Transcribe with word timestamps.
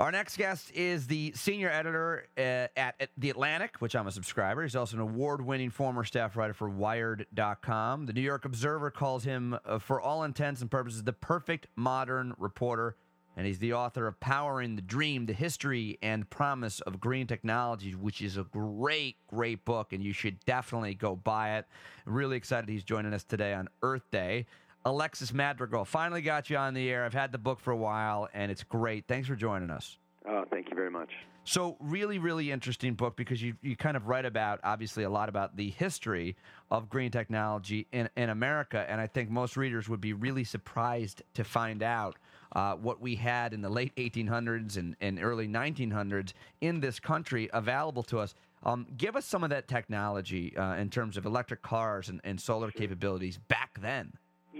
Our 0.00 0.12
next 0.12 0.36
guest 0.36 0.70
is 0.74 1.08
the 1.08 1.32
senior 1.34 1.70
editor 1.70 2.28
uh, 2.38 2.40
at, 2.40 2.94
at, 3.00 3.10
The 3.18 3.30
Atlantic, 3.30 3.76
which 3.80 3.96
I'm 3.96 4.06
a 4.06 4.12
subscriber. 4.12 4.62
He's 4.62 4.76
also 4.76 4.96
an 4.96 5.02
award 5.02 5.44
winning 5.44 5.70
former 5.70 6.04
staff 6.04 6.36
writer 6.36 6.54
for 6.54 6.68
Wired.com. 6.68 8.06
The 8.06 8.12
New 8.12 8.20
York 8.20 8.44
Observer 8.44 8.92
calls 8.92 9.24
him, 9.24 9.58
uh, 9.64 9.80
for 9.80 10.00
all 10.00 10.22
intents 10.22 10.60
and 10.60 10.70
purposes, 10.70 11.02
the 11.02 11.12
perfect 11.12 11.66
modern 11.74 12.32
reporter. 12.38 12.94
And 13.36 13.44
he's 13.44 13.58
the 13.58 13.72
author 13.72 14.06
of 14.06 14.20
Powering 14.20 14.76
the 14.76 14.82
Dream, 14.82 15.26
the 15.26 15.32
History 15.32 15.98
and 16.00 16.30
Promise 16.30 16.80
of 16.82 17.00
Green 17.00 17.26
Technologies, 17.26 17.96
which 17.96 18.22
is 18.22 18.36
a 18.36 18.44
great, 18.44 19.16
great 19.26 19.64
book, 19.64 19.92
and 19.92 20.00
you 20.00 20.12
should 20.12 20.38
definitely 20.44 20.94
go 20.94 21.16
buy 21.16 21.58
it. 21.58 21.66
really 22.04 22.36
excited 22.36 22.68
he's 22.68 22.84
joining 22.84 23.12
us 23.12 23.24
today 23.24 23.52
on 23.52 23.68
Earth 23.82 24.08
Day. 24.12 24.46
Alexis 24.88 25.34
Madrigal. 25.34 25.84
Finally 25.84 26.22
got 26.22 26.48
you 26.48 26.56
on 26.56 26.72
the 26.72 26.90
air. 26.90 27.04
I've 27.04 27.12
had 27.12 27.30
the 27.30 27.38
book 27.38 27.60
for 27.60 27.72
a 27.72 27.76
while, 27.76 28.28
and 28.32 28.50
it's 28.50 28.64
great. 28.64 29.06
Thanks 29.06 29.28
for 29.28 29.36
joining 29.36 29.70
us. 29.70 29.98
Oh, 30.26 30.44
thank 30.50 30.70
you 30.70 30.74
very 30.74 30.90
much. 30.90 31.10
So, 31.44 31.76
really, 31.80 32.18
really 32.18 32.50
interesting 32.50 32.94
book 32.94 33.16
because 33.16 33.42
you, 33.42 33.54
you 33.62 33.76
kind 33.76 33.96
of 33.96 34.06
write 34.06 34.24
about, 34.24 34.60
obviously, 34.64 35.04
a 35.04 35.10
lot 35.10 35.28
about 35.28 35.56
the 35.56 35.70
history 35.70 36.36
of 36.70 36.90
green 36.90 37.10
technology 37.10 37.86
in, 37.92 38.08
in 38.16 38.30
America. 38.30 38.84
And 38.88 39.00
I 39.00 39.06
think 39.06 39.30
most 39.30 39.56
readers 39.56 39.88
would 39.88 40.00
be 40.00 40.12
really 40.12 40.44
surprised 40.44 41.22
to 41.34 41.44
find 41.44 41.82
out 41.82 42.16
uh, 42.52 42.74
what 42.74 43.00
we 43.00 43.14
had 43.14 43.54
in 43.54 43.62
the 43.62 43.70
late 43.70 43.94
1800s 43.96 44.76
and, 44.76 44.96
and 45.00 45.22
early 45.22 45.48
1900s 45.48 46.32
in 46.60 46.80
this 46.80 46.98
country 47.00 47.48
available 47.52 48.02
to 48.04 48.18
us. 48.18 48.34
Um, 48.62 48.86
give 48.96 49.16
us 49.16 49.24
some 49.24 49.44
of 49.44 49.50
that 49.50 49.68
technology 49.68 50.56
uh, 50.56 50.74
in 50.74 50.90
terms 50.90 51.16
of 51.16 51.24
electric 51.24 51.62
cars 51.62 52.08
and, 52.08 52.20
and 52.24 52.40
solar 52.40 52.70
capabilities 52.70 53.38
back 53.48 53.78
then. 53.80 54.12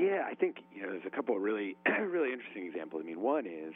Yeah, 0.09 0.25
I 0.27 0.35
think 0.35 0.65
you 0.73 0.81
know 0.81 0.89
there's 0.89 1.05
a 1.07 1.15
couple 1.15 1.37
of 1.37 1.43
really 1.43 1.77
really 2.01 2.33
interesting 2.33 2.65
examples. 2.65 3.03
I 3.05 3.07
mean, 3.07 3.21
one 3.21 3.45
is 3.45 3.75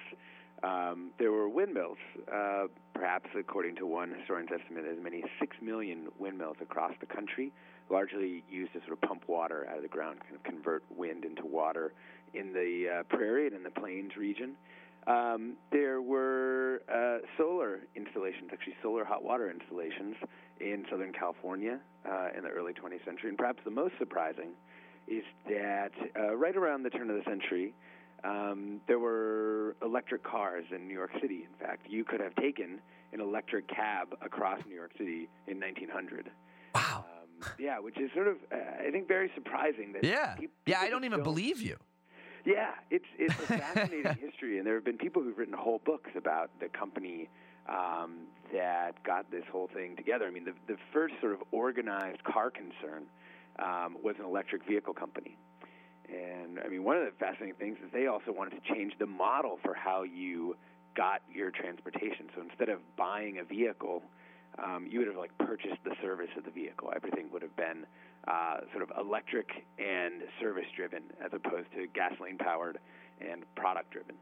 um, 0.62 1.10
there 1.18 1.30
were 1.30 1.46
windmills, 1.46 1.98
uh, 2.32 2.68
perhaps 2.94 3.28
according 3.38 3.76
to 3.76 3.86
one 3.86 4.14
historian's 4.18 4.48
estimate, 4.50 4.86
as 4.90 4.96
many 5.02 5.18
as 5.18 5.28
six 5.38 5.58
million 5.60 6.08
windmills 6.18 6.56
across 6.62 6.92
the 7.00 7.06
country, 7.06 7.52
largely 7.90 8.42
used 8.50 8.72
to 8.72 8.80
sort 8.80 8.92
of 8.92 9.02
pump 9.02 9.24
water 9.26 9.66
out 9.68 9.76
of 9.76 9.82
the 9.82 9.88
ground, 9.88 10.20
kind 10.20 10.34
of 10.34 10.42
convert 10.42 10.82
wind 10.96 11.26
into 11.26 11.44
water 11.44 11.92
in 12.32 12.54
the 12.54 13.00
uh, 13.00 13.02
prairie 13.14 13.46
and 13.46 13.54
in 13.54 13.62
the 13.62 13.70
plains 13.70 14.16
region. 14.16 14.54
Um, 15.06 15.56
there 15.70 16.00
were 16.00 16.80
uh, 16.88 17.26
solar 17.36 17.80
installations, 17.94 18.48
actually 18.54 18.76
solar 18.82 19.04
hot 19.04 19.22
water 19.22 19.50
installations 19.50 20.16
in 20.60 20.86
Southern 20.88 21.12
California 21.12 21.78
uh, 22.08 22.28
in 22.34 22.42
the 22.42 22.48
early 22.48 22.72
20th 22.72 23.04
century. 23.04 23.28
And 23.28 23.36
perhaps 23.36 23.58
the 23.66 23.70
most 23.70 23.94
surprising 23.98 24.52
is 25.12 25.24
that 25.48 25.92
uh, 26.18 26.34
right 26.36 26.56
around 26.56 26.82
the 26.82 26.90
turn 26.90 27.10
of 27.10 27.16
the 27.16 27.24
century, 27.24 27.74
um, 28.24 28.80
there 28.86 28.98
were 28.98 29.76
electric 29.82 30.22
cars 30.22 30.64
in 30.74 30.86
New 30.86 30.94
York 30.94 31.10
City. 31.20 31.46
In 31.50 31.66
fact, 31.66 31.86
you 31.88 32.04
could 32.04 32.20
have 32.20 32.34
taken 32.36 32.80
an 33.12 33.20
electric 33.20 33.68
cab 33.68 34.08
across 34.22 34.60
New 34.66 34.74
York 34.74 34.92
City 34.96 35.28
in 35.46 35.60
1900. 35.60 36.30
Wow. 36.74 37.04
Um, 37.04 37.48
yeah, 37.58 37.78
which 37.78 37.98
is 37.98 38.10
sort 38.14 38.28
of, 38.28 38.36
uh, 38.52 38.86
I 38.86 38.90
think, 38.90 39.08
very 39.08 39.30
surprising. 39.34 39.92
That 39.92 40.04
yeah. 40.04 40.34
People, 40.34 40.54
yeah, 40.66 40.80
I 40.80 40.88
don't 40.88 41.04
even 41.04 41.22
believe 41.22 41.60
you. 41.60 41.76
Yeah, 42.44 42.70
it's 42.90 43.04
it's 43.18 43.34
a 43.34 43.58
fascinating 43.58 44.16
history, 44.20 44.58
and 44.58 44.66
there 44.66 44.74
have 44.74 44.84
been 44.84 44.98
people 44.98 45.22
who've 45.22 45.36
written 45.36 45.54
whole 45.54 45.80
books 45.84 46.10
about 46.16 46.50
the 46.60 46.68
company 46.68 47.28
um, 47.68 48.26
that 48.52 49.02
got 49.04 49.30
this 49.30 49.44
whole 49.50 49.68
thing 49.72 49.94
together. 49.96 50.26
I 50.26 50.30
mean, 50.30 50.44
the 50.44 50.54
the 50.66 50.76
first 50.92 51.14
sort 51.20 51.34
of 51.34 51.42
organized 51.52 52.24
car 52.24 52.50
concern 52.50 53.04
um, 53.58 53.96
was 54.02 54.16
an 54.18 54.24
electric 54.24 54.64
vehicle 54.66 54.94
company. 54.94 55.36
And 56.08 56.58
I 56.58 56.68
mean, 56.68 56.84
one 56.84 56.96
of 56.96 57.04
the 57.04 57.12
fascinating 57.18 57.54
things 57.54 57.78
is 57.84 57.90
they 57.92 58.06
also 58.06 58.32
wanted 58.32 58.62
to 58.62 58.74
change 58.74 58.92
the 58.98 59.06
model 59.06 59.58
for 59.62 59.74
how 59.74 60.02
you 60.02 60.56
got 60.94 61.22
your 61.32 61.50
transportation. 61.50 62.28
So 62.34 62.42
instead 62.42 62.68
of 62.68 62.80
buying 62.96 63.38
a 63.38 63.44
vehicle, 63.44 64.02
um, 64.62 64.86
you 64.88 64.98
would 64.98 65.08
have 65.08 65.16
like 65.16 65.36
purchased 65.38 65.82
the 65.84 65.94
service 66.02 66.28
of 66.36 66.44
the 66.44 66.50
vehicle. 66.50 66.92
Everything 66.94 67.30
would 67.32 67.42
have 67.42 67.56
been 67.56 67.86
uh, 68.28 68.58
sort 68.72 68.82
of 68.82 68.92
electric 68.98 69.64
and 69.78 70.22
service 70.40 70.66
driven, 70.76 71.04
as 71.24 71.32
opposed 71.32 71.72
to 71.74 71.86
gasoline 71.94 72.36
powered 72.36 72.78
and 73.20 73.44
product 73.54 73.90
driven. 73.90 74.16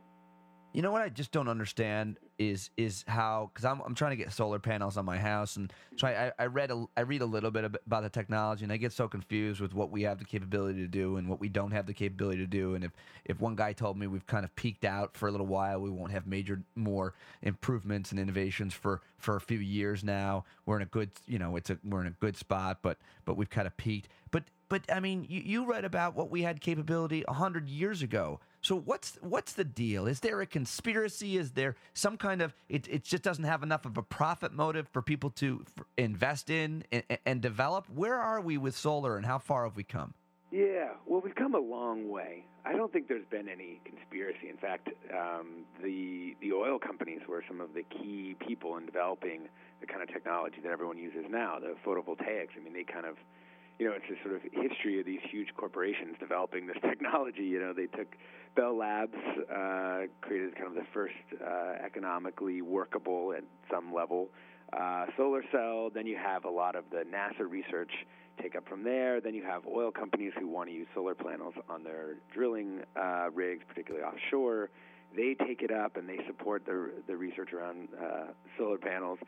You 0.72 0.82
know 0.82 0.92
what 0.92 1.02
I 1.02 1.08
just 1.08 1.32
don't 1.32 1.48
understand 1.48 2.16
is 2.38 2.70
is 2.76 3.04
how 3.08 3.50
because 3.52 3.64
I'm 3.64 3.80
I'm 3.80 3.94
trying 3.94 4.12
to 4.12 4.16
get 4.16 4.32
solar 4.32 4.60
panels 4.60 4.96
on 4.96 5.04
my 5.04 5.18
house 5.18 5.56
and 5.56 5.72
try 5.96 6.28
I, 6.28 6.32
I 6.38 6.46
read 6.46 6.70
a, 6.70 6.86
I 6.96 7.00
read 7.00 7.22
a 7.22 7.26
little 7.26 7.50
bit 7.50 7.64
about 7.64 8.04
the 8.04 8.08
technology 8.08 8.62
and 8.62 8.72
I 8.72 8.76
get 8.76 8.92
so 8.92 9.08
confused 9.08 9.60
with 9.60 9.74
what 9.74 9.90
we 9.90 10.02
have 10.02 10.18
the 10.18 10.24
capability 10.24 10.80
to 10.80 10.86
do 10.86 11.16
and 11.16 11.28
what 11.28 11.40
we 11.40 11.48
don't 11.48 11.72
have 11.72 11.86
the 11.86 11.92
capability 11.92 12.38
to 12.38 12.46
do. 12.46 12.76
And 12.76 12.84
if 12.84 12.92
if 13.24 13.40
one 13.40 13.56
guy 13.56 13.72
told 13.72 13.98
me 13.98 14.06
we've 14.06 14.26
kind 14.26 14.44
of 14.44 14.54
peaked 14.54 14.84
out 14.84 15.16
for 15.16 15.28
a 15.28 15.32
little 15.32 15.46
while 15.46 15.80
we 15.80 15.90
won't 15.90 16.12
have 16.12 16.28
major 16.28 16.62
more 16.76 17.14
improvements 17.42 18.12
and 18.12 18.20
innovations 18.20 18.72
for 18.72 19.00
for 19.18 19.34
a 19.34 19.40
few 19.40 19.58
years 19.58 20.04
now. 20.04 20.44
We're 20.66 20.76
in 20.76 20.82
a 20.82 20.86
good 20.86 21.10
you 21.26 21.40
know 21.40 21.56
it's 21.56 21.70
a 21.70 21.78
we're 21.82 22.02
in 22.02 22.06
a 22.06 22.16
good 22.20 22.36
spot 22.36 22.78
but 22.80 22.96
but 23.24 23.36
we've 23.36 23.50
kind 23.50 23.66
of 23.66 23.76
peaked. 23.76 24.08
But 24.30 24.44
but 24.68 24.82
I 24.90 25.00
mean 25.00 25.26
you, 25.28 25.42
you 25.44 25.66
read 25.66 25.84
about 25.84 26.14
what 26.14 26.30
we 26.30 26.42
had 26.42 26.60
capability 26.60 27.24
hundred 27.28 27.68
years 27.68 28.02
ago 28.02 28.38
so 28.62 28.76
what's 28.76 29.18
what's 29.22 29.54
the 29.54 29.64
deal? 29.64 30.06
Is 30.06 30.20
there 30.20 30.40
a 30.40 30.46
conspiracy? 30.46 31.36
Is 31.36 31.52
there 31.52 31.76
some 31.94 32.16
kind 32.16 32.42
of 32.42 32.54
it? 32.68 32.86
It 32.88 33.04
just 33.04 33.22
doesn't 33.22 33.44
have 33.44 33.62
enough 33.62 33.86
of 33.86 33.96
a 33.96 34.02
profit 34.02 34.52
motive 34.52 34.88
for 34.88 35.00
people 35.02 35.30
to 35.30 35.64
invest 35.96 36.50
in 36.50 36.84
and, 36.92 37.02
and 37.24 37.40
develop. 37.40 37.86
Where 37.88 38.16
are 38.16 38.40
we 38.40 38.58
with 38.58 38.76
solar, 38.76 39.16
and 39.16 39.24
how 39.24 39.38
far 39.38 39.64
have 39.64 39.76
we 39.76 39.84
come? 39.84 40.14
Yeah, 40.50 40.94
well, 41.06 41.20
we've 41.20 41.34
come 41.34 41.54
a 41.54 41.60
long 41.60 42.08
way. 42.08 42.44
I 42.64 42.72
don't 42.72 42.92
think 42.92 43.08
there's 43.08 43.24
been 43.30 43.48
any 43.48 43.80
conspiracy. 43.84 44.48
In 44.50 44.56
fact, 44.56 44.88
um, 45.10 45.64
the 45.82 46.36
the 46.42 46.52
oil 46.52 46.78
companies 46.78 47.20
were 47.28 47.42
some 47.48 47.60
of 47.60 47.72
the 47.72 47.84
key 47.84 48.36
people 48.46 48.76
in 48.76 48.84
developing 48.84 49.48
the 49.80 49.86
kind 49.86 50.02
of 50.02 50.08
technology 50.08 50.56
that 50.62 50.70
everyone 50.70 50.98
uses 50.98 51.24
now, 51.30 51.58
the 51.58 51.74
photovoltaics. 51.86 52.50
I 52.56 52.62
mean, 52.62 52.74
they 52.74 52.84
kind 52.84 53.06
of 53.06 53.16
you 53.80 53.86
know, 53.86 53.94
it's 53.96 54.04
this 54.10 54.18
sort 54.22 54.36
of 54.36 54.42
history 54.52 55.00
of 55.00 55.06
these 55.06 55.20
huge 55.30 55.48
corporations 55.56 56.14
developing 56.20 56.66
this 56.66 56.76
technology. 56.82 57.44
You 57.44 57.60
know, 57.60 57.72
they 57.72 57.86
took 57.86 58.14
Bell 58.54 58.76
Labs, 58.76 59.16
uh, 59.50 60.02
created 60.20 60.54
kind 60.54 60.68
of 60.68 60.74
the 60.74 60.86
first 60.92 61.14
uh, 61.42 61.82
economically 61.82 62.60
workable 62.60 63.32
at 63.34 63.42
some 63.72 63.92
level 63.92 64.28
uh, 64.78 65.06
solar 65.16 65.42
cell. 65.50 65.88
Then 65.92 66.06
you 66.06 66.18
have 66.18 66.44
a 66.44 66.50
lot 66.50 66.76
of 66.76 66.84
the 66.90 67.04
NASA 67.10 67.48
research 67.48 67.90
take 68.42 68.54
up 68.54 68.68
from 68.68 68.84
there. 68.84 69.18
Then 69.18 69.34
you 69.34 69.44
have 69.44 69.62
oil 69.66 69.90
companies 69.90 70.32
who 70.38 70.46
want 70.46 70.68
to 70.68 70.74
use 70.74 70.86
solar 70.94 71.14
panels 71.14 71.54
on 71.70 71.82
their 71.82 72.16
drilling 72.34 72.80
uh, 73.00 73.30
rigs, 73.32 73.62
particularly 73.66 74.04
offshore. 74.04 74.68
They 75.16 75.34
take 75.34 75.62
it 75.62 75.72
up 75.72 75.96
and 75.96 76.08
they 76.08 76.18
support 76.26 76.64
the 76.66 76.92
the 77.06 77.16
research 77.16 77.52
around 77.52 77.88
uh, 78.00 78.32
solar 78.58 78.78
panels. 78.78 79.18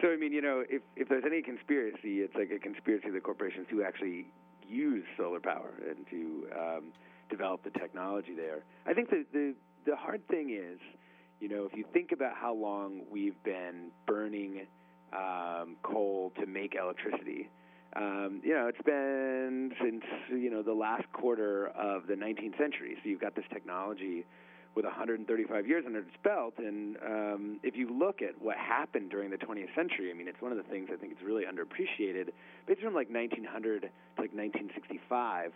So 0.00 0.08
I 0.08 0.16
mean, 0.16 0.32
you 0.32 0.42
know, 0.42 0.62
if 0.68 0.82
if 0.96 1.08
there's 1.08 1.24
any 1.26 1.42
conspiracy, 1.42 2.20
it's 2.20 2.34
like 2.34 2.50
a 2.50 2.58
conspiracy 2.58 3.08
of 3.08 3.14
the 3.14 3.20
corporations 3.20 3.66
who 3.70 3.82
actually 3.82 4.26
use 4.68 5.04
solar 5.16 5.40
power 5.40 5.72
and 5.88 6.06
to 6.10 6.46
um, 6.58 6.84
develop 7.28 7.64
the 7.64 7.70
technology 7.70 8.34
there. 8.34 8.64
I 8.86 8.94
think 8.94 9.10
the 9.10 9.24
the 9.32 9.54
the 9.86 9.96
hard 9.96 10.26
thing 10.28 10.50
is, 10.50 10.78
you 11.40 11.48
know, 11.48 11.64
if 11.64 11.76
you 11.76 11.84
think 11.92 12.12
about 12.12 12.36
how 12.36 12.54
long 12.54 13.02
we've 13.10 13.40
been 13.42 13.90
burning 14.06 14.66
um, 15.12 15.76
coal 15.82 16.32
to 16.38 16.46
make 16.46 16.74
electricity. 16.74 17.48
Um, 17.96 18.40
you 18.44 18.54
know, 18.54 18.68
it's 18.68 18.82
been 18.82 19.72
since 19.82 20.04
you 20.30 20.50
know 20.50 20.62
the 20.62 20.72
last 20.72 21.10
quarter 21.12 21.68
of 21.68 22.06
the 22.06 22.14
19th 22.14 22.56
century. 22.56 22.96
So 23.02 23.08
you've 23.08 23.20
got 23.20 23.34
this 23.34 23.44
technology 23.52 24.24
with 24.74 24.84
135 24.84 25.66
years 25.66 25.84
under 25.86 26.00
its 26.00 26.16
belt. 26.22 26.54
And 26.58 26.96
um, 27.04 27.60
if 27.62 27.76
you 27.76 27.92
look 27.92 28.22
at 28.22 28.40
what 28.40 28.56
happened 28.56 29.10
during 29.10 29.30
the 29.30 29.36
20th 29.36 29.74
century, 29.74 30.10
I 30.10 30.14
mean, 30.14 30.28
it's 30.28 30.40
one 30.40 30.52
of 30.52 30.58
the 30.58 30.64
things 30.64 30.88
I 30.92 30.96
think 30.96 31.12
is 31.12 31.18
really 31.24 31.44
underappreciated. 31.44 32.30
Based 32.66 32.80
from 32.80 32.94
like 32.94 33.10
1900 33.10 33.82
to 33.82 33.88
like 34.18 34.32
1965, 34.32 35.52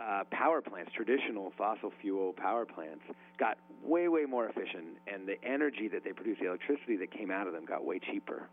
uh, 0.00 0.22
power 0.30 0.62
plants, 0.62 0.92
traditional 0.94 1.52
fossil 1.58 1.92
fuel 2.00 2.32
power 2.32 2.64
plants, 2.64 3.02
got 3.38 3.58
way, 3.82 4.06
way 4.08 4.24
more 4.24 4.48
efficient, 4.48 4.96
and 5.12 5.26
the 5.26 5.42
energy 5.44 5.88
that 5.88 6.04
they 6.04 6.12
produced, 6.12 6.40
the 6.40 6.46
electricity 6.46 6.96
that 6.96 7.10
came 7.10 7.30
out 7.30 7.46
of 7.46 7.52
them, 7.52 7.64
got 7.64 7.84
way 7.84 7.98
cheaper. 7.98 8.48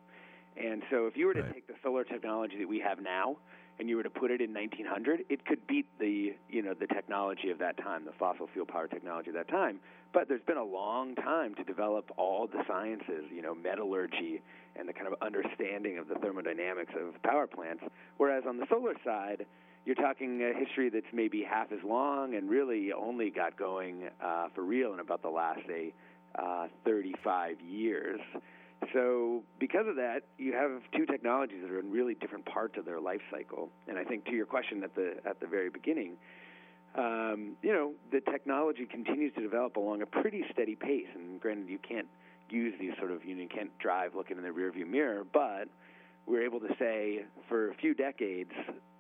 And 0.58 0.82
so, 0.90 1.06
if 1.06 1.18
you 1.18 1.28
were 1.28 1.34
to 1.34 1.42
right. 1.42 1.54
take 1.54 1.68
the 1.68 1.76
solar 1.84 2.04
technology 2.04 2.58
that 2.60 2.68
we 2.68 2.80
have 2.80 3.02
now 3.02 3.38
and 3.78 3.90
you 3.90 3.98
were 3.98 4.04
to 4.04 4.10
put 4.10 4.32
it 4.32 4.42
in 4.42 4.54
1900, 4.54 5.26
it 5.30 5.46
could 5.46 5.68
beat 5.68 5.86
technology 7.06 7.52
of 7.52 7.60
that 7.60 7.78
time, 7.78 8.06
the 8.06 8.12
fossil 8.18 8.48
fuel 8.52 8.66
power 8.66 8.88
technology 8.88 9.30
of 9.30 9.36
that 9.36 9.48
time. 9.48 9.80
But 10.14 10.28
there's 10.28 10.42
been 10.48 10.58
a 10.58 10.64
long 10.64 11.16
time 11.16 11.54
to 11.56 11.64
develop 11.64 12.10
all 12.18 12.48
the 12.48 12.64
sciences, 12.68 13.26
you 13.34 13.42
know, 13.42 13.54
metallurgy 13.54 14.42
and 14.76 14.88
the 14.88 14.94
kind 14.94 15.08
of 15.08 15.14
understanding 15.22 15.98
of 15.98 16.08
the 16.08 16.16
thermodynamics 16.16 16.94
of 17.00 17.22
power 17.24 17.48
plants. 17.48 17.84
Whereas 18.18 18.44
on 18.48 18.58
the 18.58 18.66
solar 18.70 18.94
side, 19.04 19.46
you're 19.86 19.96
talking 19.96 20.42
a 20.42 20.58
history 20.58 20.90
that's 20.90 21.06
maybe 21.14 21.44
half 21.44 21.72
as 21.72 21.80
long 21.84 22.36
and 22.36 22.50
really 22.50 22.92
only 22.92 23.30
got 23.30 23.58
going 23.58 24.10
uh, 24.24 24.48
for 24.56 24.64
real 24.64 24.94
in 24.94 25.00
about 25.00 25.22
the 25.22 25.30
last 25.30 25.60
say 25.68 25.94
uh, 26.40 26.68
35 26.86 27.62
years. 27.62 28.20
So, 28.94 29.44
because 29.60 29.88
of 29.88 29.96
that, 29.96 30.24
you 30.38 30.54
have 30.54 30.82
two 30.96 31.06
technologies 31.06 31.60
that 31.62 31.72
are 31.72 31.80
in 31.80 31.92
really 31.92 32.14
different 32.16 32.46
parts 32.46 32.78
of 32.78 32.86
their 32.86 33.00
life 33.00 33.22
cycle. 33.32 33.70
And 33.88 33.98
I 33.98 34.04
think 34.04 34.26
to 34.26 34.32
your 34.32 34.46
question 34.46 34.84
at 34.84 34.94
the 34.96 35.16
at 35.26 35.40
the 35.40 35.48
very 35.48 35.70
beginning, 35.70 36.18
um, 36.98 37.58
you 37.62 37.74
know, 37.74 37.94
the 38.12 38.22
technology 38.22 38.86
continues 38.86 39.34
to 39.36 39.42
develop 39.42 39.76
along 39.76 40.02
a 40.02 40.06
pretty 40.06 40.44
steady 40.52 40.76
pace. 40.76 41.08
And 41.14 41.40
granted, 41.40 41.70
you 41.70 41.80
can't 41.80 42.08
use 42.50 42.74
these 42.80 42.94
sort 42.98 43.12
of 43.12 43.26
you, 43.26 43.36
know, 43.36 43.44
you 43.44 43.50
can't 43.50 43.78
drive 43.80 44.16
looking 44.16 44.38
in 44.38 44.44
the 44.44 44.50
rearview 44.50 44.88
mirror, 44.88 45.26
but 45.34 45.68
we're 46.26 46.44
able 46.44 46.60
to 46.60 46.70
say 46.80 47.26
for 47.50 47.72
a 47.72 47.76
few 47.76 47.94
decades 47.94 48.52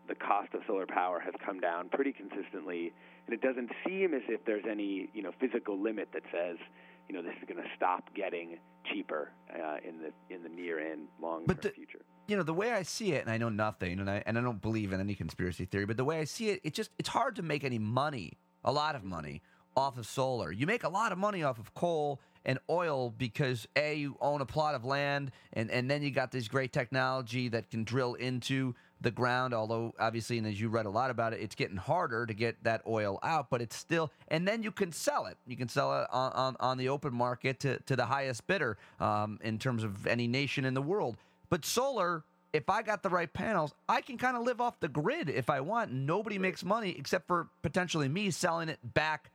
the 0.08 0.16
cost 0.16 0.54
of 0.54 0.62
solar 0.68 0.86
power 0.86 1.20
has 1.20 1.34
come 1.44 1.60
down 1.60 1.90
pretty 1.90 2.14
consistently, 2.14 2.94
and 3.26 3.34
it 3.34 3.42
doesn't 3.42 3.72
seem 3.88 4.14
as 4.14 4.22
if 4.28 4.44
there's 4.46 4.66
any 4.70 5.10
you 5.14 5.24
know 5.24 5.32
physical 5.40 5.82
limit 5.82 6.10
that 6.14 6.24
says 6.32 6.58
you 7.08 7.16
know 7.16 7.22
this 7.22 7.36
is 7.42 7.48
going 7.48 7.62
to 7.62 7.70
stop 7.76 8.14
getting 8.16 8.58
cheaper 8.92 9.32
uh, 9.54 9.78
in 9.88 10.00
the 10.00 10.12
in 10.34 10.44
the 10.44 10.50
near 10.50 10.80
and 10.92 11.08
long 11.22 11.46
term 11.46 11.58
future. 11.74 12.02
You 12.28 12.38
know 12.38 12.44
the 12.44 12.54
way 12.54 12.72
I 12.72 12.84
see 12.84 13.14
it, 13.14 13.22
and 13.22 13.30
I 13.30 13.38
know 13.38 13.50
nothing, 13.50 14.00
and 14.00 14.10
I 14.10 14.24
and 14.26 14.38
I 14.38 14.42
don't 14.42 14.62
believe 14.62 14.94
in 14.94 15.00
any 15.00 15.16
conspiracy 15.16 15.66
theory, 15.66 15.86
but 15.86 15.98
the 15.98 16.06
way 16.06 16.20
I 16.20 16.24
see 16.24 16.50
it, 16.50 16.62
it 16.64 16.74
just 16.74 16.92
it's 16.98 17.10
hard 17.10 17.36
to 17.38 17.44
make 17.44 17.64
any 17.64 17.80
money, 17.80 18.34
a 18.64 18.72
lot 18.72 18.96
of 18.96 19.04
money, 19.04 19.42
off 19.76 19.98
of 19.98 20.08
solar. 20.08 20.52
You 20.52 20.66
make 20.66 20.84
a 20.84 20.90
lot 20.90 21.12
of 21.12 21.18
money 21.18 21.44
off 21.44 21.60
of 21.60 21.74
coal 21.74 22.20
and 22.46 22.60
oil 22.70 23.10
because 23.10 23.68
a 23.76 23.96
you 23.96 24.18
own 24.22 24.42
a 24.42 24.46
plot 24.46 24.76
of 24.76 24.86
land, 24.86 25.32
and 25.54 25.70
and 25.70 25.90
then 25.90 26.02
you 26.02 26.12
got 26.12 26.32
this 26.32 26.48
great 26.48 26.74
technology 26.74 27.48
that 27.50 27.70
can 27.70 27.84
drill 27.84 28.16
into 28.16 28.76
the 29.06 29.12
ground. 29.12 29.54
Although 29.54 29.94
obviously, 29.98 30.38
and 30.38 30.46
as 30.46 30.60
you 30.60 30.68
read 30.68 30.86
a 30.86 30.90
lot 30.90 31.10
about 31.10 31.32
it, 31.32 31.40
it's 31.40 31.56
getting 31.56 31.78
harder 31.78 32.26
to 32.26 32.34
get 32.34 32.62
that 32.66 32.82
oil 32.86 33.20
out, 33.24 33.50
but 33.50 33.62
it's 33.62 33.78
still. 33.78 34.12
And 34.28 34.46
then 34.46 34.62
you 34.64 34.72
can 34.72 34.92
sell 34.92 35.28
it. 35.28 35.38
You 35.48 35.56
can 35.56 35.70
sell 35.70 36.02
it 36.02 36.08
on 36.12 36.34
on, 36.34 36.56
on 36.60 36.78
the 36.78 36.90
open 36.90 37.14
market 37.14 37.62
to 37.62 37.80
to 37.80 37.96
the 37.96 38.06
highest 38.06 38.46
bidder 38.48 38.78
um, 39.00 39.40
in 39.42 39.58
terms 39.60 39.86
of 39.86 40.06
any 40.06 40.28
nation 40.28 40.66
in 40.66 40.74
the 40.74 40.82
world. 40.82 41.16
But 41.50 41.64
solar. 41.64 42.26
If 42.54 42.70
I 42.70 42.84
got 42.84 43.04
the 43.04 43.10
right 43.10 43.34
panels, 43.34 43.74
I 43.90 44.00
can 44.00 44.18
kind 44.18 44.38
of 44.38 44.44
live 44.44 44.62
off 44.62 44.80
the 44.80 44.88
grid 44.88 45.30
if 45.30 45.50
I 45.50 45.60
want. 45.60 45.92
Nobody 45.92 46.40
makes 46.40 46.64
money 46.64 46.96
except 46.98 47.28
for 47.28 47.50
potentially 47.62 48.08
me 48.08 48.32
selling 48.32 48.70
it 48.70 48.80
back 48.94 49.30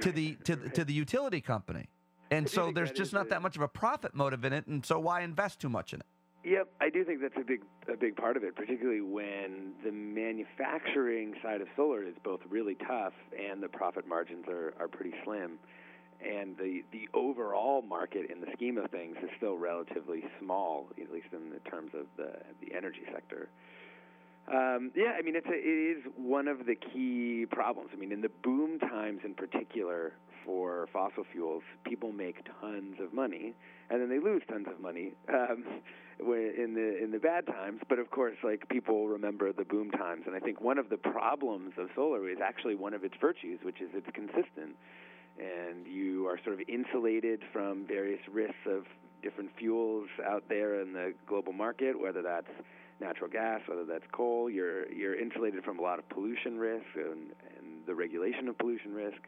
to 0.00 0.10
the 0.10 0.36
to 0.44 0.56
the, 0.56 0.70
to 0.70 0.82
the 0.82 0.94
utility 0.94 1.42
company. 1.42 1.90
And 2.30 2.48
so 2.48 2.72
there's 2.72 2.90
just 2.90 3.12
not 3.12 3.28
that 3.28 3.42
much 3.42 3.56
of 3.56 3.62
a 3.62 3.68
profit 3.68 4.14
motive 4.14 4.46
in 4.46 4.54
it, 4.54 4.66
and 4.66 4.86
so 4.86 4.98
why 4.98 5.20
invest 5.20 5.60
too 5.60 5.68
much 5.68 5.92
in 5.92 6.00
it? 6.00 6.06
Yep, 6.44 6.68
I 6.80 6.90
do 6.90 7.04
think 7.04 7.20
that's 7.20 7.36
a 7.36 7.44
big 7.44 7.62
a 7.92 7.96
big 7.96 8.16
part 8.16 8.36
of 8.36 8.42
it, 8.42 8.56
particularly 8.56 9.00
when 9.00 9.72
the 9.84 9.92
manufacturing 9.92 11.34
side 11.42 11.60
of 11.60 11.68
solar 11.76 12.02
is 12.02 12.14
both 12.24 12.40
really 12.48 12.74
tough 12.74 13.12
and 13.38 13.62
the 13.62 13.68
profit 13.68 14.08
margins 14.08 14.46
are, 14.48 14.74
are 14.80 14.88
pretty 14.88 15.14
slim. 15.24 15.58
And 16.24 16.56
the, 16.56 16.84
the 16.92 17.08
overall 17.14 17.82
market 17.82 18.30
in 18.30 18.40
the 18.40 18.46
scheme 18.54 18.78
of 18.78 18.90
things 18.90 19.16
is 19.22 19.30
still 19.36 19.56
relatively 19.56 20.24
small, 20.40 20.86
at 21.00 21.12
least 21.12 21.26
in 21.32 21.50
the 21.50 21.58
terms 21.70 21.92
of 21.94 22.06
the 22.16 22.32
the 22.60 22.74
energy 22.76 23.02
sector. 23.12 23.48
Um, 24.48 24.90
yeah, 24.96 25.12
I 25.16 25.22
mean 25.22 25.36
it's 25.36 25.46
a, 25.46 25.54
it 25.54 25.98
is 25.98 26.04
one 26.16 26.48
of 26.48 26.66
the 26.66 26.74
key 26.74 27.46
problems. 27.50 27.90
I 27.92 27.96
mean, 27.96 28.10
in 28.10 28.20
the 28.20 28.30
boom 28.42 28.80
times 28.80 29.20
in 29.24 29.34
particular 29.34 30.12
for 30.44 30.88
fossil 30.92 31.24
fuels, 31.32 31.62
people 31.84 32.10
make 32.10 32.44
tons 32.60 32.96
of 33.00 33.12
money, 33.12 33.54
and 33.90 34.00
then 34.00 34.08
they 34.08 34.18
lose 34.18 34.42
tons 34.48 34.66
of 34.68 34.80
money 34.80 35.12
um, 35.32 35.64
in 36.30 36.74
the 36.74 37.02
in 37.02 37.10
the 37.10 37.18
bad 37.18 37.46
times. 37.46 37.80
But 37.88 37.98
of 37.98 38.10
course, 38.10 38.36
like 38.42 38.68
people 38.68 39.08
remember 39.08 39.52
the 39.52 39.64
boom 39.64 39.90
times, 39.90 40.24
and 40.26 40.34
I 40.34 40.40
think 40.40 40.60
one 40.60 40.78
of 40.78 40.88
the 40.88 40.96
problems 40.96 41.72
of 41.78 41.88
solar 41.94 42.28
is 42.28 42.38
actually 42.42 42.74
one 42.74 42.94
of 42.94 43.04
its 43.04 43.14
virtues, 43.20 43.60
which 43.62 43.80
is 43.80 43.90
it's 43.94 44.08
consistent, 44.14 44.76
and 45.38 45.86
you 45.86 46.26
are 46.28 46.38
sort 46.44 46.60
of 46.60 46.68
insulated 46.68 47.40
from 47.52 47.86
various 47.86 48.20
risks 48.30 48.66
of 48.66 48.84
different 49.22 49.50
fuels 49.56 50.08
out 50.26 50.44
there 50.48 50.80
in 50.80 50.92
the 50.92 51.14
global 51.26 51.52
market, 51.52 51.98
whether 51.98 52.22
that's 52.22 52.50
natural 53.00 53.30
gas, 53.30 53.60
whether 53.66 53.84
that's 53.84 54.04
coal. 54.12 54.50
You're 54.50 54.90
you're 54.92 55.18
insulated 55.18 55.64
from 55.64 55.78
a 55.78 55.82
lot 55.82 55.98
of 55.98 56.08
pollution 56.08 56.58
risk 56.58 56.86
and, 56.94 57.32
and 57.56 57.86
the 57.86 57.94
regulation 57.94 58.48
of 58.48 58.58
pollution 58.58 58.94
risk. 58.94 59.18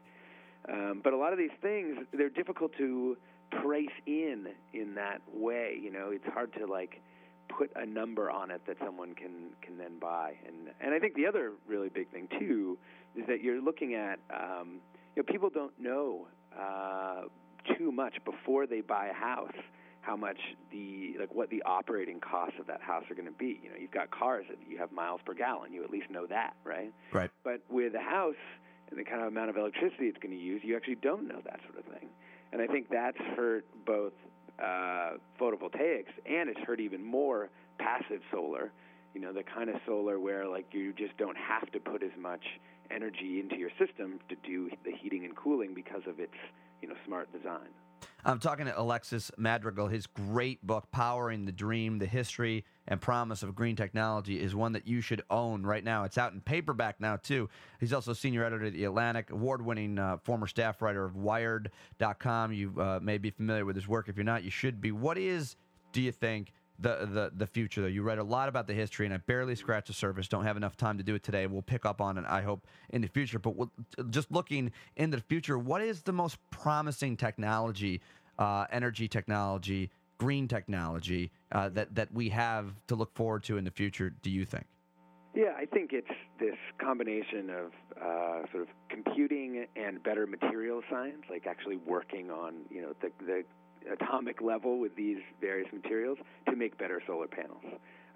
Um, 0.68 1.00
but 1.04 1.12
a 1.12 1.16
lot 1.16 1.32
of 1.32 1.38
these 1.38 1.54
things 1.60 1.98
they're 2.12 2.30
difficult 2.30 2.72
to 2.78 3.16
price 3.50 3.86
in 4.06 4.48
in 4.72 4.94
that 4.94 5.20
way. 5.32 5.78
You 5.80 5.92
know, 5.92 6.10
it's 6.10 6.26
hard 6.32 6.52
to 6.54 6.66
like 6.66 7.00
put 7.48 7.70
a 7.76 7.86
number 7.86 8.30
on 8.30 8.50
it 8.50 8.62
that 8.66 8.76
someone 8.84 9.14
can 9.14 9.50
can 9.62 9.78
then 9.78 9.98
buy. 10.00 10.34
And 10.46 10.70
and 10.80 10.94
I 10.94 10.98
think 10.98 11.14
the 11.14 11.26
other 11.26 11.52
really 11.66 11.88
big 11.88 12.10
thing 12.10 12.28
too 12.38 12.78
is 13.16 13.26
that 13.28 13.42
you're 13.42 13.60
looking 13.60 13.94
at 13.94 14.18
um, 14.30 14.80
you 15.14 15.22
know 15.22 15.32
people 15.32 15.50
don't 15.50 15.78
know 15.78 16.26
uh, 16.58 17.22
too 17.76 17.92
much 17.92 18.14
before 18.24 18.66
they 18.66 18.80
buy 18.80 19.08
a 19.08 19.14
house 19.14 19.54
how 20.04 20.16
much 20.16 20.36
the 20.70 21.14
like 21.18 21.34
what 21.34 21.48
the 21.50 21.62
operating 21.64 22.20
costs 22.20 22.56
of 22.60 22.66
that 22.66 22.80
house 22.80 23.04
are 23.10 23.14
going 23.14 23.26
to 23.26 23.32
be. 23.32 23.58
You 23.62 23.70
know, 23.70 23.76
you've 23.80 23.90
got 23.90 24.10
cars 24.10 24.44
that 24.48 24.58
you 24.68 24.78
have 24.78 24.92
miles 24.92 25.20
per 25.24 25.34
gallon. 25.34 25.72
You 25.72 25.82
at 25.82 25.90
least 25.90 26.10
know 26.10 26.26
that, 26.26 26.54
right? 26.62 26.92
Right. 27.12 27.30
But 27.42 27.62
with 27.70 27.94
a 27.94 28.00
house 28.02 28.34
and 28.90 28.98
the 28.98 29.04
kind 29.04 29.22
of 29.22 29.28
amount 29.28 29.50
of 29.50 29.56
electricity 29.56 30.06
it's 30.06 30.18
going 30.18 30.36
to 30.36 30.42
use, 30.42 30.60
you 30.62 30.76
actually 30.76 30.96
don't 30.96 31.26
know 31.26 31.40
that 31.44 31.60
sort 31.64 31.78
of 31.78 31.84
thing. 31.92 32.08
And 32.54 32.62
I 32.62 32.68
think 32.68 32.88
that's 32.88 33.18
hurt 33.36 33.66
both 33.84 34.12
uh, 34.62 35.14
photovoltaics 35.40 36.14
and 36.24 36.48
it's 36.48 36.60
hurt 36.60 36.78
even 36.78 37.04
more 37.04 37.50
passive 37.78 38.20
solar. 38.30 38.70
You 39.12 39.20
know, 39.20 39.32
the 39.32 39.42
kind 39.42 39.68
of 39.68 39.76
solar 39.84 40.20
where 40.20 40.46
like 40.46 40.66
you 40.70 40.92
just 40.92 41.16
don't 41.16 41.36
have 41.36 41.70
to 41.72 41.80
put 41.80 42.04
as 42.04 42.12
much 42.16 42.44
energy 42.92 43.40
into 43.40 43.56
your 43.56 43.70
system 43.76 44.20
to 44.28 44.36
do 44.46 44.70
the 44.84 44.92
heating 44.92 45.24
and 45.24 45.34
cooling 45.34 45.74
because 45.74 46.02
of 46.06 46.20
its 46.20 46.34
you 46.80 46.88
know 46.88 46.94
smart 47.04 47.32
design. 47.32 47.68
I'm 48.24 48.38
talking 48.38 48.66
to 48.66 48.80
Alexis 48.80 49.32
Madrigal. 49.36 49.88
His 49.88 50.06
great 50.06 50.64
book, 50.64 50.92
Powering 50.92 51.46
the 51.46 51.52
Dream 51.52 51.98
The 51.98 52.06
History 52.06 52.64
and 52.86 53.00
Promise 53.00 53.42
of 53.42 53.54
Green 53.54 53.76
Technology, 53.76 54.40
is 54.40 54.54
one 54.54 54.72
that 54.72 54.86
you 54.86 55.00
should 55.00 55.22
own 55.30 55.62
right 55.62 55.82
now. 55.82 56.04
It's 56.04 56.18
out 56.18 56.32
in 56.32 56.40
paperback 56.40 57.00
now, 57.00 57.16
too. 57.16 57.48
He's 57.80 57.92
also 57.92 58.12
senior 58.12 58.44
editor 58.44 58.66
at 58.66 58.72
The 58.72 58.84
Atlantic, 58.84 59.30
award 59.30 59.64
winning 59.64 59.98
uh, 59.98 60.18
former 60.22 60.46
staff 60.46 60.82
writer 60.82 61.04
of 61.04 61.16
Wired.com. 61.16 62.52
You 62.52 62.74
uh, 62.78 63.00
may 63.02 63.18
be 63.18 63.30
familiar 63.30 63.64
with 63.64 63.76
his 63.76 63.88
work. 63.88 64.08
If 64.08 64.16
you're 64.16 64.24
not, 64.24 64.44
you 64.44 64.50
should 64.50 64.80
be. 64.80 64.92
What 64.92 65.18
is, 65.18 65.56
do 65.92 66.00
you 66.00 66.12
think, 66.12 66.52
the, 66.78 67.06
the 67.06 67.32
the 67.36 67.46
future 67.46 67.82
though. 67.82 67.86
You 67.86 68.02
read 68.02 68.18
a 68.18 68.24
lot 68.24 68.48
about 68.48 68.66
the 68.66 68.74
history, 68.74 69.06
and 69.06 69.14
I 69.14 69.18
barely 69.18 69.54
scratched 69.54 69.86
the 69.86 69.92
surface. 69.92 70.28
Don't 70.28 70.44
have 70.44 70.56
enough 70.56 70.76
time 70.76 70.98
to 70.98 71.04
do 71.04 71.14
it 71.14 71.22
today. 71.22 71.46
We'll 71.46 71.62
pick 71.62 71.86
up 71.86 72.00
on 72.00 72.18
it. 72.18 72.24
I 72.28 72.42
hope 72.42 72.66
in 72.90 73.00
the 73.00 73.08
future. 73.08 73.38
But 73.38 73.56
we'll, 73.56 73.70
just 74.10 74.30
looking 74.32 74.72
into 74.96 75.18
the 75.18 75.22
future, 75.22 75.58
what 75.58 75.82
is 75.82 76.02
the 76.02 76.12
most 76.12 76.38
promising 76.50 77.16
technology, 77.16 78.00
uh, 78.38 78.66
energy 78.70 79.08
technology, 79.08 79.90
green 80.18 80.48
technology 80.48 81.30
uh, 81.52 81.68
that 81.70 81.94
that 81.94 82.12
we 82.12 82.28
have 82.30 82.72
to 82.86 82.94
look 82.94 83.14
forward 83.14 83.44
to 83.44 83.56
in 83.56 83.64
the 83.64 83.70
future? 83.70 84.10
Do 84.10 84.30
you 84.30 84.44
think? 84.44 84.66
Yeah, 85.34 85.52
I 85.56 85.66
think 85.66 85.92
it's 85.92 86.06
this 86.38 86.56
combination 86.78 87.50
of 87.50 87.72
uh, 88.00 88.50
sort 88.52 88.62
of 88.62 88.68
computing 88.88 89.66
and 89.74 90.00
better 90.02 90.28
material 90.28 90.82
science, 90.88 91.22
like 91.28 91.46
actually 91.46 91.76
working 91.76 92.30
on 92.30 92.54
you 92.70 92.82
know 92.82 92.92
the 93.00 93.10
the 93.24 93.44
atomic 93.92 94.40
level 94.40 94.78
with 94.78 94.94
these 94.96 95.18
various 95.40 95.70
materials 95.72 96.18
to 96.48 96.56
make 96.56 96.78
better 96.78 97.02
solar 97.06 97.26
panels. 97.26 97.64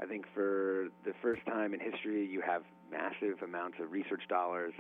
I 0.01 0.07
think 0.07 0.27
for 0.33 0.89
the 1.05 1.13
first 1.21 1.45
time 1.47 1.75
in 1.75 1.81
history, 1.81 2.25
you 2.27 2.41
have 2.41 2.63
massive 2.91 3.43
amounts 3.43 3.79
of 3.81 3.91
research 3.91 4.23
dollars 4.29 4.73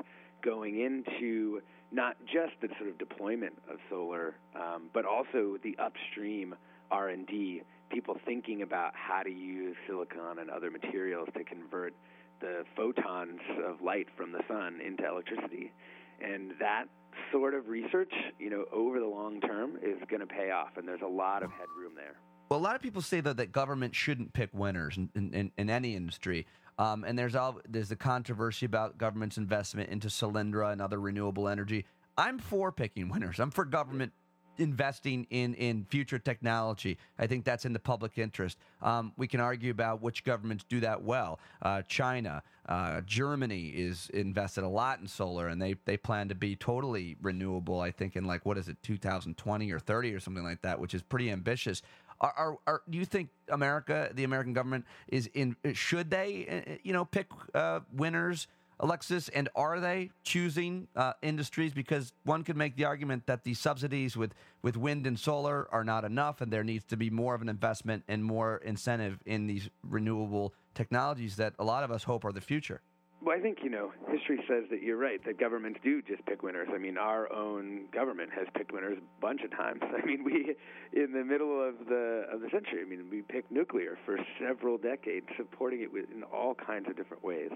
going 0.43 0.81
into 0.81 1.61
not 1.91 2.17
just 2.25 2.53
the 2.61 2.69
sort 2.79 2.91
of 2.91 2.99
deployment 2.99 3.55
of 3.71 3.79
solar, 3.91 4.37
um, 4.55 4.91
but 4.93 5.05
also 5.05 5.57
the 5.63 5.77
upstream 5.79 6.55
R&D. 6.91 7.63
People 7.91 8.17
thinking 8.25 8.63
about 8.63 8.93
how 8.95 9.23
to 9.23 9.31
use 9.31 9.77
silicon 9.87 10.39
and 10.41 10.51
other 10.51 10.71
materials 10.71 11.29
to 11.37 11.45
convert 11.45 11.95
the 12.41 12.65
photons 12.77 13.41
of 13.67 13.81
light 13.81 14.07
from 14.17 14.33
the 14.33 14.41
sun 14.47 14.81
into 14.85 15.07
electricity, 15.07 15.73
and 16.21 16.53
that 16.61 16.85
sort 17.33 17.55
of 17.55 17.69
research, 17.69 18.13
you 18.39 18.51
know, 18.51 18.65
over 18.73 19.01
the 19.01 19.07
long 19.07 19.41
term 19.41 19.77
is 19.83 19.99
going 20.09 20.21
to 20.21 20.27
pay 20.27 20.51
off, 20.51 20.77
and 20.77 20.87
there's 20.87 21.03
a 21.03 21.09
lot 21.09 21.43
of 21.43 21.51
headroom 21.51 21.95
there. 21.97 22.17
Well, 22.49 22.61
a 22.61 22.63
lot 22.63 22.77
of 22.77 22.83
people 22.83 23.03
say 23.03 23.21
though 23.21 23.35
that 23.35 23.53
government 23.53 23.95
shouldn't 23.95 24.33
pick 24.33 24.51
winners 24.53 24.97
in, 24.97 25.11
in, 25.15 25.53
in 25.57 25.71
any 25.71 25.95
industry. 25.95 26.47
Um, 26.79 27.05
and 27.05 27.19
there's 27.19 27.35
all 27.35 27.61
there's 27.69 27.89
the 27.89 27.97
controversy 27.97 28.65
about 28.65 28.99
government's 28.99 29.37
investment 29.37 29.91
into 29.91 30.09
Solyndra 30.09 30.73
and 30.73 30.81
other 30.81 31.01
renewable 31.01 31.49
energy. 31.49 31.85
I'm 32.17 32.39
for 32.39 32.73
picking 32.73 33.09
winners. 33.09 33.39
I'm 33.41 33.51
for 33.51 33.65
government 33.65 34.13
investing 34.59 35.27
in 35.31 35.55
in 35.55 35.85
future 35.85 36.19
technology. 36.19 36.99
I 37.19 37.27
think 37.27 37.45
that's 37.45 37.65
in 37.65 37.73
the 37.73 37.79
public 37.79 38.19
interest. 38.19 38.59
Um, 38.83 39.13
we 39.17 39.27
can 39.27 39.41
argue 39.41 39.71
about 39.71 40.03
which 40.03 40.25
governments 40.25 40.65
do 40.69 40.81
that 40.81 41.03
well. 41.03 41.41
Uh, 41.63 41.83
China, 41.83 42.43
uh, 42.69 43.01
Germany 43.03 43.69
is 43.69 44.11
invested 44.13 44.65
a 44.65 44.69
lot 44.69 45.01
in 45.01 45.07
solar, 45.07 45.49
and 45.49 45.61
they 45.61 45.77
they 45.85 45.97
plan 45.97 46.29
to 46.29 46.35
be 46.35 46.57
totally 46.57 47.17
renewable. 47.23 47.81
I 47.81 47.91
think 47.91 48.17
in 48.17 48.25
like 48.25 48.45
what 48.47 48.59
is 48.59 48.69
it, 48.69 48.77
2020 48.83 49.71
or 49.73 49.79
30 49.79 50.15
or 50.15 50.21
something 50.21 50.45
like 50.45 50.63
that, 50.63 50.79
which 50.79 50.95
is 50.95 51.03
pretty 51.03 51.31
ambitious. 51.31 51.83
Are, 52.21 52.35
are, 52.37 52.59
are, 52.67 52.83
do 52.91 52.99
you 52.99 53.05
think 53.05 53.31
America, 53.49 54.11
the 54.13 54.25
American 54.25 54.53
government, 54.53 54.87
is 55.07 55.31
in? 55.35 55.55
Should 55.73 56.11
they, 56.11 56.65
uh, 56.67 56.73
you 56.83 56.93
know, 56.93 57.05
pick 57.05 57.29
uh, 57.55 57.81
winners 57.93 58.49
Alexis, 58.81 59.29
and 59.31 59.49
are 59.57 59.81
they 59.81 60.11
choosing 60.23 60.89
uh, 60.95 61.13
industries? 61.23 61.73
Because 61.73 62.13
one 62.25 62.45
could 62.45 62.57
make 62.57 62.77
the 62.77 62.85
argument 62.85 63.27
that 63.27 63.43
the 63.45 63.55
subsidies 63.55 64.17
with, 64.17 64.35
with 64.63 64.77
wind 64.77 65.07
and 65.07 65.19
solar 65.19 65.69
are 65.73 65.85
not 65.85 66.05
enough, 66.05 66.41
and 66.41 66.53
there 66.53 66.65
needs 66.65 66.85
to 66.87 66.97
be 66.97 67.11
more 67.11 67.35
of 67.35 67.43
an 67.43 67.49
investment 67.49 68.05
and 68.09 68.25
more 68.25 68.59
incentive 68.59 69.19
in 69.27 69.47
these 69.47 69.69
renewable 69.83 70.55
technologies 70.75 71.37
that 71.37 71.55
a 71.59 71.65
lot 71.65 71.83
of 71.83 71.91
us 71.91 72.05
hope 72.05 72.25
are 72.25 72.33
the 72.33 72.41
future. 72.41 72.81
Well, 73.21 73.37
I 73.37 73.41
think 73.41 73.59
you 73.65 73.69
know 73.69 73.91
history 74.09 74.39
says 74.49 74.65
that 74.71 74.81
you're 74.81 74.97
right 74.97 75.21
that 75.27 75.41
governments 75.41 75.81
do 75.83 76.01
just 76.03 76.25
pick 76.27 76.45
winners. 76.45 76.69
I 76.73 76.79
mean, 76.79 76.97
our 76.97 77.33
own 77.33 77.87
government 77.93 78.31
has 78.33 78.47
picked 78.55 78.71
winners 78.71 78.97
a 78.99 79.21
bunch 79.21 79.43
of 79.43 79.51
times. 79.51 79.81
I 80.03 80.07
mean, 80.07 80.23
we 80.23 80.55
in 80.93 81.13
the 81.13 81.25
middle 81.25 81.61
of 81.61 81.87
the 81.89 82.27
of 82.33 82.41
the 82.41 82.49
century. 82.53 82.81
I 82.81 82.89
mean, 82.89 83.11
we 83.11 83.23
picked 83.23 83.51
nuclear 83.51 83.99
for 84.07 84.19
several 84.41 84.79
decades, 84.79 85.27
supporting 85.37 85.81
it 85.81 85.91
in 86.15 86.23
all 86.23 86.55
kinds 86.55 86.89
of 86.89 86.97
different 86.97 87.25
ways. 87.25 87.51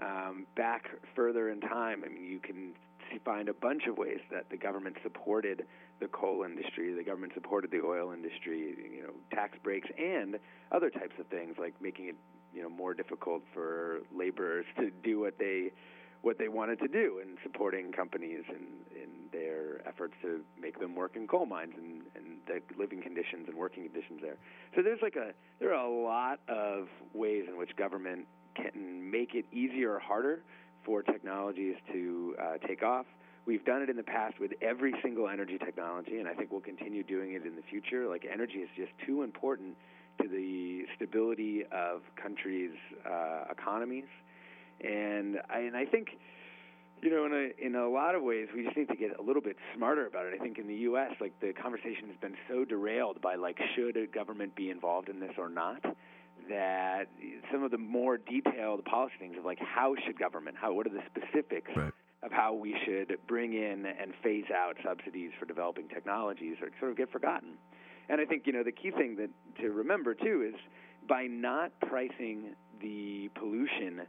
Um, 0.00 0.46
back 0.56 0.88
further 1.14 1.50
in 1.50 1.60
time, 1.60 2.02
I 2.04 2.08
mean, 2.08 2.24
you 2.24 2.40
can 2.40 2.72
find 3.24 3.48
a 3.48 3.54
bunch 3.54 3.86
of 3.86 3.98
ways 3.98 4.20
that 4.30 4.48
the 4.50 4.56
government 4.56 4.96
supported 5.02 5.66
the 6.00 6.08
coal 6.08 6.44
industry, 6.44 6.94
the 6.94 7.04
government 7.04 7.32
supported 7.34 7.70
the 7.70 7.80
oil 7.84 8.12
industry, 8.12 8.74
you 8.94 9.02
know, 9.02 9.12
tax 9.32 9.58
breaks 9.62 9.88
and 9.98 10.38
other 10.72 10.90
types 10.90 11.14
of 11.18 11.26
things 11.26 11.56
like 11.58 11.74
making 11.80 12.08
it 12.08 12.16
you 12.54 12.62
know 12.62 12.68
more 12.68 12.94
difficult 12.94 13.42
for 13.54 14.00
laborers 14.14 14.66
to 14.76 14.90
do 15.02 15.20
what 15.20 15.38
they 15.38 15.70
what 16.22 16.38
they 16.38 16.48
wanted 16.48 16.78
to 16.78 16.86
do 16.86 17.18
and 17.20 17.36
supporting 17.42 17.90
companies 17.90 18.44
in, 18.48 19.00
in 19.02 19.08
their 19.32 19.86
efforts 19.88 20.14
to 20.22 20.40
make 20.60 20.78
them 20.78 20.94
work 20.94 21.16
in 21.16 21.26
coal 21.26 21.46
mines 21.46 21.72
and, 21.76 22.02
and 22.14 22.38
the 22.46 22.62
living 22.78 23.02
conditions 23.02 23.48
and 23.48 23.56
working 23.56 23.82
conditions 23.82 24.20
there. 24.22 24.36
So 24.76 24.82
there's 24.82 25.00
like 25.02 25.16
a 25.16 25.32
there 25.58 25.74
are 25.74 25.84
a 25.84 25.90
lot 25.90 26.38
of 26.48 26.88
ways 27.12 27.44
in 27.48 27.58
which 27.58 27.74
government 27.76 28.26
can 28.54 29.10
make 29.10 29.34
it 29.34 29.44
easier 29.52 29.94
or 29.94 29.98
harder 29.98 30.42
for 30.84 31.02
technologies 31.02 31.76
to 31.92 32.34
uh, 32.40 32.66
take 32.66 32.82
off. 32.82 33.06
We've 33.44 33.64
done 33.64 33.82
it 33.82 33.90
in 33.90 33.96
the 33.96 34.02
past 34.02 34.38
with 34.38 34.52
every 34.60 34.94
single 35.02 35.28
energy 35.28 35.58
technology, 35.58 36.18
and 36.18 36.28
I 36.28 36.34
think 36.34 36.52
we'll 36.52 36.60
continue 36.60 37.02
doing 37.02 37.32
it 37.32 37.44
in 37.44 37.56
the 37.56 37.62
future. 37.62 38.08
Like 38.08 38.26
energy 38.30 38.58
is 38.58 38.68
just 38.76 38.92
too 39.04 39.22
important 39.22 39.76
to 40.20 40.28
the 40.28 40.84
stability 40.96 41.64
of 41.72 42.02
countries' 42.20 42.70
uh, 43.04 43.44
economies, 43.50 44.06
and 44.80 45.38
I, 45.50 45.60
and 45.60 45.76
I 45.76 45.86
think 45.86 46.08
you 47.02 47.10
know, 47.10 47.26
in 47.26 47.32
a 47.32 47.66
in 47.66 47.74
a 47.74 47.88
lot 47.88 48.14
of 48.14 48.22
ways, 48.22 48.46
we 48.54 48.62
just 48.64 48.76
need 48.76 48.88
to 48.88 48.96
get 48.96 49.18
a 49.18 49.22
little 49.22 49.42
bit 49.42 49.56
smarter 49.76 50.06
about 50.06 50.26
it. 50.26 50.34
I 50.40 50.42
think 50.42 50.58
in 50.58 50.68
the 50.68 50.74
U.S., 50.86 51.10
like 51.20 51.32
the 51.40 51.52
conversation 51.52 52.06
has 52.06 52.16
been 52.20 52.36
so 52.48 52.64
derailed 52.64 53.20
by 53.20 53.34
like 53.34 53.58
should 53.74 53.96
a 53.96 54.06
government 54.06 54.54
be 54.54 54.70
involved 54.70 55.08
in 55.08 55.18
this 55.18 55.32
or 55.36 55.48
not, 55.48 55.84
that 56.48 57.04
some 57.50 57.62
of 57.62 57.70
the 57.70 57.78
more 57.78 58.18
detailed 58.18 58.84
policy 58.84 59.14
things 59.18 59.36
of 59.38 59.44
like 59.44 59.58
how 59.58 59.94
should 60.06 60.18
government, 60.18 60.56
how 60.60 60.72
what 60.72 60.86
are 60.86 60.90
the 60.90 61.02
specifics 61.06 61.70
right. 61.76 61.92
of 62.22 62.32
how 62.32 62.54
we 62.54 62.76
should 62.84 63.16
bring 63.26 63.54
in 63.54 63.86
and 63.86 64.12
phase 64.22 64.50
out 64.54 64.76
subsidies 64.84 65.30
for 65.38 65.46
developing 65.46 65.88
technologies, 65.88 66.56
or 66.60 66.68
sort 66.78 66.90
of 66.90 66.96
get 66.96 67.10
forgotten. 67.10 67.54
And 68.08 68.20
I 68.20 68.24
think 68.24 68.46
you 68.46 68.52
know 68.52 68.62
the 68.62 68.72
key 68.72 68.90
thing 68.90 69.16
that 69.16 69.30
to 69.60 69.70
remember 69.70 70.14
too 70.14 70.50
is 70.52 70.60
by 71.08 71.24
not 71.24 71.72
pricing 71.80 72.54
the 72.80 73.30
pollution 73.34 74.02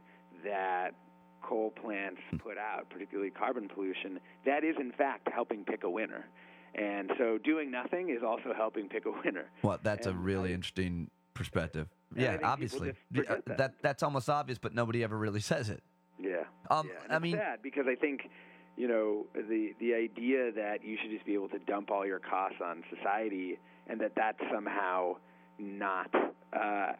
that 0.44 0.90
coal 1.42 1.70
plants 1.70 2.20
hmm. 2.30 2.36
put 2.38 2.58
out, 2.58 2.88
particularly 2.90 3.30
carbon 3.30 3.68
pollution, 3.68 4.18
that 4.46 4.64
is 4.64 4.76
in 4.78 4.92
fact 4.92 5.28
helping 5.32 5.64
pick 5.64 5.84
a 5.84 5.90
winner. 5.90 6.26
And 6.74 7.12
so 7.18 7.38
doing 7.38 7.70
nothing 7.70 8.10
is 8.10 8.22
also 8.26 8.52
helping 8.56 8.88
pick 8.88 9.06
a 9.06 9.12
winner. 9.24 9.46
Well, 9.62 9.78
that's 9.82 10.06
And 10.06 10.16
a 10.16 10.18
really 10.18 10.50
I- 10.50 10.54
interesting 10.54 11.10
perspective. 11.34 11.88
Yeah, 12.16 12.22
I 12.22 12.24
Yeah, 12.24 12.30
think 12.30 12.40
people 12.40 12.50
obviously. 12.50 12.88
just 12.88 13.00
The- 13.10 13.22
forget 13.22 13.38
uh, 13.50 13.54
that. 13.56 13.74
that's 13.82 14.02
almost 14.02 14.28
obvious, 14.30 14.58
but 14.58 14.74
nobody 14.74 15.02
ever 15.04 15.16
really 15.16 15.40
says 15.52 15.68
it. 15.70 15.82
Yeah. 16.18 16.44
Um, 16.70 16.88
yeah. 16.88 17.14
I 17.14 17.18
mean- 17.18 17.36
sad 17.36 17.60
because 17.62 17.86
I 17.88 17.94
think, 17.96 18.28
you 18.76 18.88
know, 18.88 19.26
the 19.34 19.72
the 19.80 19.94
idea 19.94 20.52
that 20.52 20.84
you 20.84 20.96
should 21.00 21.10
just 21.10 21.24
be 21.26 21.34
able 21.34 21.48
to 21.50 21.58
dump 21.60 21.90
all 21.90 22.06
your 22.06 22.20
costs 22.20 22.58
on 22.64 22.82
society 22.94 23.58
and 23.88 24.00
that 24.00 24.12
that's 24.16 24.38
somehow 24.52 25.16
not 25.58 26.10
uh, 26.54 26.92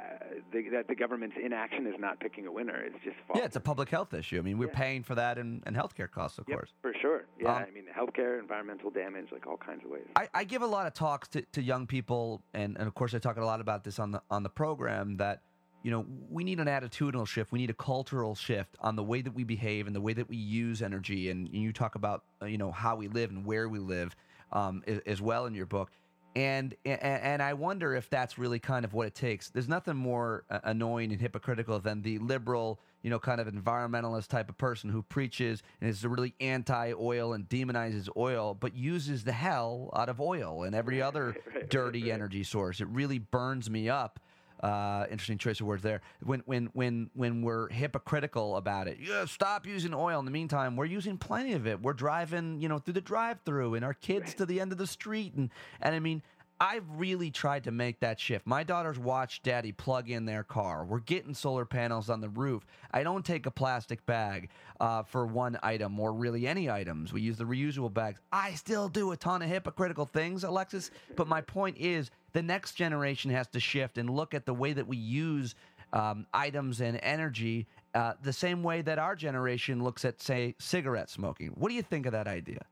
the, 0.53 0.69
that 0.71 0.89
the 0.89 0.95
government's 0.95 1.37
inaction 1.43 1.87
is 1.87 1.95
not 1.99 2.19
picking 2.21 2.47
a 2.47 2.53
winner 2.53 2.83
It's 2.85 2.97
just 3.05 3.17
false. 3.27 3.39
Yeah, 3.39 3.45
it's 3.45 3.57
a 3.57 3.61
public 3.61 3.89
health 3.89 4.13
issue. 4.15 4.39
I 4.39 4.43
mean, 4.43 4.59
we're 4.59 4.67
Yeah. 4.69 4.75
paying 4.79 5.03
for 5.03 5.15
that 5.15 5.39
in, 5.39 5.63
in 5.67 5.75
healthcare 5.75 6.11
costs, 6.11 6.39
of 6.39 6.47
Yep, 6.49 6.59
course. 6.59 6.71
for 6.83 6.93
sure. 7.01 7.25
Yeah, 7.39 7.55
Um, 7.57 7.65
I 7.69 7.71
mean, 7.71 7.85
healthcare, 7.97 8.39
environmental 8.41 8.91
damage, 8.91 9.29
like 9.33 9.47
all 9.47 9.57
kinds 9.57 9.85
of 9.85 9.91
ways. 9.91 10.07
I, 10.17 10.29
I 10.35 10.45
give 10.45 10.63
a 10.63 10.67
lot 10.67 10.87
of 10.87 10.95
talks 10.95 11.29
to, 11.29 11.43
to 11.43 11.63
young 11.63 11.87
people, 11.87 12.43
and, 12.53 12.77
and 12.77 12.87
of 12.87 12.95
course, 12.95 13.15
I 13.15 13.19
talk 13.19 13.37
a 13.37 13.45
lot 13.45 13.61
about 13.61 13.85
this 13.85 13.99
on 13.99 14.11
the 14.11 14.23
on 14.31 14.43
the 14.43 14.49
program. 14.51 15.17
That 15.19 15.43
you 15.83 15.91
know, 15.91 16.07
we 16.31 16.45
need 16.45 16.61
an 16.61 16.67
attitudinal 16.67 17.27
shift. 17.29 17.53
We 17.53 17.59
need 17.59 17.69
a 17.71 17.75
cultural 17.75 18.35
shift 18.35 18.75
on 18.81 18.97
the 18.97 19.05
way 19.05 19.21
that 19.21 19.35
we 19.35 19.45
behave 19.45 19.87
and 19.87 19.95
the 19.95 20.01
way 20.01 20.15
that 20.15 20.29
we 20.31 20.37
use 20.37 20.81
energy. 20.81 21.29
And, 21.29 21.47
you 21.49 21.73
talk 21.75 21.95
about 21.95 22.25
uh, 22.43 22.47
you 22.47 22.57
know 22.59 22.73
how 22.73 22.97
we 22.97 23.07
live 23.09 23.31
and 23.31 23.45
where 23.45 23.69
we 23.69 23.79
live 23.79 24.17
um, 24.53 24.83
as 25.07 25.21
well 25.21 25.47
in 25.47 25.55
your 25.55 25.67
book. 25.67 25.91
And, 26.37 26.75
and 26.85 27.01
and 27.01 27.43
I 27.43 27.55
wonder 27.55 27.95
if 27.95 28.11
that's 28.11 28.39
really 28.39 28.59
kind 28.59 28.85
of 28.85 28.93
what 28.93 29.07
it 29.07 29.15
takes. 29.15 29.51
There's 29.51 29.69
nothing 29.69 29.97
more 29.97 30.45
uh, 30.51 30.59
annoying 30.65 31.13
and 31.13 31.21
hypocritical 31.21 31.79
than 31.79 32.03
the 32.03 32.19
liberal, 32.19 32.81
you 33.03 33.11
know, 33.11 33.21
kind 33.21 33.41
of 33.41 33.47
environmentalist 33.47 34.29
type 34.29 34.49
of 34.49 34.59
person 34.59 34.91
who 34.91 35.03
preaches 35.03 35.63
and 35.81 35.89
is 35.89 36.05
really 36.05 36.35
anti-oil 36.41 37.35
and 37.35 37.49
demonizes 37.49 38.09
oil, 38.17 38.53
but 38.59 38.75
uses 38.75 39.23
the 39.23 39.33
hell 39.33 39.91
out 39.95 40.09
of 40.09 40.21
oil 40.21 40.65
and 40.65 40.75
every 40.75 41.01
other 41.01 41.27
right, 41.27 41.43
right, 41.55 41.71
dirty 41.71 42.03
right. 42.03 42.13
energy 42.13 42.43
source. 42.43 42.81
It 42.81 42.89
really 42.89 43.21
burns 43.21 43.71
me 43.71 43.89
up. 43.89 44.19
Uh, 44.65 45.05
interesting 45.11 45.37
choice 45.37 45.61
of 45.61 45.67
words 45.67 45.83
there. 45.83 46.01
When 46.23 46.43
when 46.47 46.71
when 46.73 47.11
when 47.13 47.43
we're 47.43 47.69
hypocritical 47.69 48.57
about 48.57 48.89
it, 48.89 48.97
yeah, 48.99 49.27
stop 49.27 49.67
using 49.67 49.93
oil. 49.93 50.19
In 50.21 50.25
the 50.25 50.31
meantime, 50.31 50.75
we're 50.75 50.87
using 50.87 51.19
plenty 51.19 51.53
of 51.53 51.67
it. 51.67 51.83
We're 51.83 51.93
driving, 51.93 52.63
you 52.63 52.71
know, 52.71 52.79
through 52.79 52.95
the 52.95 53.03
drive-through, 53.03 53.75
and 53.75 53.85
our 53.85 53.93
kids 53.93 54.33
to 54.37 54.47
the 54.47 54.61
end 54.63 54.73
of 54.73 54.79
the 54.79 54.87
street, 54.87 55.35
and 55.35 55.51
and 55.83 55.95
I 55.95 55.99
mean, 55.99 56.23
I've 56.65 56.89
really 56.97 57.31
tried 57.31 57.65
to 57.65 57.71
make 57.71 58.01
that 58.01 58.19
shift. 58.19 58.47
My 58.47 58.63
daughters 58.63 58.99
watch 58.99 59.43
daddy 59.43 59.71
plug 59.71 60.09
in 60.09 60.25
their 60.25 60.43
car. 60.43 60.87
We're 60.87 61.01
getting 61.01 61.35
solar 61.35 61.67
panels 61.67 62.09
on 62.09 62.23
the 62.23 62.31
roof. 62.31 62.65
I 62.91 63.03
don't 63.03 63.23
take 63.23 63.45
a 63.45 63.51
plastic 63.51 64.07
bag 64.07 64.49
uh, 64.81 65.03
for 65.03 65.27
one 65.27 65.59
item 65.63 66.01
or 66.01 66.15
really 66.15 66.47
any 66.47 66.71
items. 66.71 67.13
We 67.13 67.21
use 67.21 67.37
the 67.37 67.45
reusable 67.45 67.93
bags. 67.93 68.19
I 68.33 68.55
still 68.55 68.89
do 68.89 69.13
a 69.13 69.17
ton 69.17 69.43
of 69.43 69.51
hypocritical 69.51 70.07
things, 70.07 70.43
Alexis. 70.43 70.91
But 71.17 71.29
my 71.29 71.43
point 71.43 71.77
is 71.77 72.11
the 72.33 72.43
next 72.43 72.77
generation 72.77 73.31
has 73.31 73.47
to 73.49 73.61
shift 73.61 73.99
and 73.99 74.09
look 74.09 74.33
at 74.33 74.47
the 74.47 74.55
way 74.55 74.73
that 74.73 74.87
we 74.87 74.97
use 74.97 75.55
um, 75.93 76.27
items 76.33 76.81
and 76.81 76.99
energy 77.03 77.67
uh, 77.95 78.15
the 78.23 78.33
same 78.33 78.63
way 78.63 78.81
that 78.81 78.99
our 78.99 79.15
generation 79.15 79.85
looks 79.85 80.03
at, 80.07 80.23
say, 80.23 80.55
cigarette 80.59 81.11
smoking. 81.11 81.49
What 81.49 81.69
do 81.69 81.75
you 81.75 81.83
think 81.83 82.07
of 82.07 82.13
that 82.13 82.27
idea? 82.27 82.65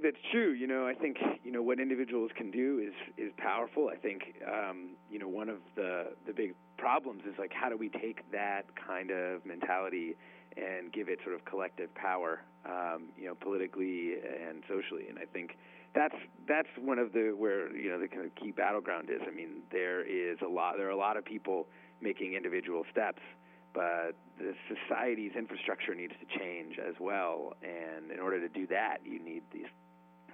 Think 0.00 0.14
that's 0.14 0.32
true. 0.32 0.52
You 0.52 0.66
know, 0.66 0.86
I 0.86 0.94
think 0.94 1.18
you 1.44 1.52
know 1.52 1.62
what 1.62 1.80
individuals 1.80 2.30
can 2.36 2.50
do 2.50 2.78
is 2.78 2.94
is 3.18 3.32
powerful. 3.36 3.90
I 3.92 3.96
think 3.96 4.22
um, 4.46 4.90
you 5.10 5.18
know 5.18 5.28
one 5.28 5.48
of 5.48 5.58
the 5.74 6.12
the 6.26 6.32
big 6.32 6.54
problems 6.78 7.22
is 7.26 7.34
like 7.38 7.52
how 7.52 7.68
do 7.68 7.76
we 7.76 7.88
take 7.88 8.30
that 8.32 8.64
kind 8.74 9.10
of 9.10 9.44
mentality 9.44 10.16
and 10.56 10.92
give 10.92 11.08
it 11.08 11.18
sort 11.22 11.34
of 11.34 11.44
collective 11.44 11.94
power, 11.94 12.40
um, 12.64 13.08
you 13.16 13.26
know, 13.26 13.34
politically 13.34 14.14
and 14.14 14.62
socially. 14.68 15.06
And 15.08 15.18
I 15.18 15.24
think 15.32 15.56
that's 15.94 16.16
that's 16.48 16.68
one 16.78 16.98
of 16.98 17.12
the 17.12 17.34
where 17.36 17.74
you 17.76 17.90
know 17.90 18.00
the 18.00 18.08
kind 18.08 18.24
of 18.24 18.34
key 18.36 18.52
battleground 18.52 19.10
is. 19.10 19.20
I 19.26 19.34
mean, 19.34 19.62
there 19.70 20.00
is 20.00 20.38
a 20.40 20.48
lot. 20.48 20.76
There 20.78 20.86
are 20.86 20.96
a 20.96 20.96
lot 20.96 21.16
of 21.16 21.24
people 21.24 21.66
making 22.00 22.34
individual 22.34 22.84
steps, 22.90 23.20
but 23.74 24.14
the 24.38 24.54
society's 24.68 25.32
infrastructure 25.36 25.94
needs 25.94 26.14
to 26.20 26.38
change 26.38 26.78
as 26.78 26.94
well. 26.98 27.52
And 27.62 28.10
in 28.10 28.18
order 28.18 28.40
to 28.40 28.48
do 28.48 28.66
that, 28.68 28.98
you 29.04 29.22
need 29.22 29.42
these 29.52 29.66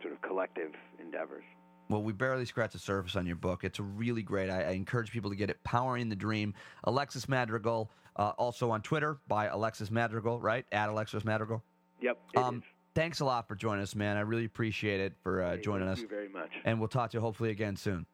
sort 0.02 0.14
of 0.14 0.22
collective 0.22 0.72
endeavors. 1.00 1.44
Well, 1.88 2.02
we 2.02 2.12
barely 2.12 2.44
scratched 2.44 2.72
the 2.72 2.78
surface 2.78 3.14
on 3.14 3.26
your 3.26 3.36
book. 3.36 3.62
It's 3.62 3.78
really 3.78 4.22
great. 4.22 4.50
I, 4.50 4.62
I 4.62 4.70
encourage 4.70 5.12
people 5.12 5.30
to 5.30 5.36
get 5.36 5.50
it. 5.50 5.62
Powering 5.62 6.08
the 6.08 6.16
Dream. 6.16 6.52
Alexis 6.84 7.28
Madrigal, 7.28 7.90
uh, 8.16 8.32
also 8.38 8.70
on 8.70 8.82
Twitter 8.82 9.18
by 9.28 9.46
Alexis 9.46 9.90
Madrigal, 9.90 10.40
right? 10.40 10.66
At 10.72 10.88
Alexis 10.88 11.24
Madrigal. 11.24 11.62
Yep. 12.00 12.18
Um, 12.36 12.62
thanks 12.94 13.20
a 13.20 13.24
lot 13.24 13.46
for 13.46 13.54
joining 13.54 13.82
us, 13.82 13.94
man. 13.94 14.16
I 14.16 14.20
really 14.20 14.46
appreciate 14.46 15.00
it 15.00 15.12
for 15.22 15.42
uh, 15.42 15.56
Hey, 15.56 15.62
joining 15.62 15.86
thank 15.86 15.92
us. 15.92 15.98
Thank 15.98 16.10
you 16.10 16.16
very 16.16 16.28
much. 16.28 16.50
And 16.64 16.80
we'll 16.80 16.88
talk 16.88 17.10
to 17.12 17.18
you 17.18 17.20
hopefully 17.20 17.50
again 17.50 17.76
soon. 17.76 18.04